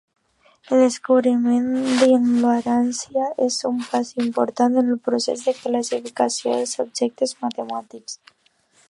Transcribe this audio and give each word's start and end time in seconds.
El 0.75 0.79
descobriment 0.83 1.67
d'invariància 1.99 3.27
és 3.47 3.59
un 3.71 3.83
pas 3.91 4.11
important 4.25 4.81
en 4.83 4.89
el 4.95 4.99
procés 5.11 5.45
de 5.51 5.55
classificació 5.61 6.57
dels 6.57 6.75
objectes 6.89 7.37
matemàtics. 7.47 8.19